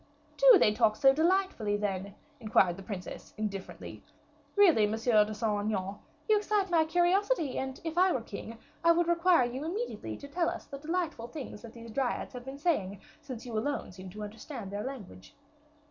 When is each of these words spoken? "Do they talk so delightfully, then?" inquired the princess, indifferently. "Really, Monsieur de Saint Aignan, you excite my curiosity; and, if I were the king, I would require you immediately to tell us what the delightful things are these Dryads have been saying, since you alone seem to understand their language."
"Do 0.35 0.57
they 0.57 0.73
talk 0.73 0.95
so 0.95 1.13
delightfully, 1.13 1.77
then?" 1.77 2.15
inquired 2.39 2.75
the 2.75 2.81
princess, 2.81 3.35
indifferently. 3.37 4.03
"Really, 4.55 4.87
Monsieur 4.87 5.23
de 5.23 5.35
Saint 5.35 5.61
Aignan, 5.65 5.99
you 6.27 6.37
excite 6.37 6.71
my 6.71 6.85
curiosity; 6.85 7.59
and, 7.59 7.79
if 7.83 7.99
I 7.99 8.11
were 8.11 8.21
the 8.21 8.25
king, 8.25 8.57
I 8.83 8.93
would 8.93 9.07
require 9.07 9.45
you 9.45 9.63
immediately 9.63 10.17
to 10.17 10.27
tell 10.27 10.49
us 10.49 10.65
what 10.71 10.81
the 10.81 10.87
delightful 10.87 11.27
things 11.27 11.63
are 11.63 11.69
these 11.69 11.91
Dryads 11.91 12.33
have 12.33 12.45
been 12.45 12.57
saying, 12.57 12.99
since 13.21 13.45
you 13.45 13.55
alone 13.55 13.91
seem 13.91 14.09
to 14.09 14.23
understand 14.23 14.71
their 14.71 14.81
language." 14.83 15.35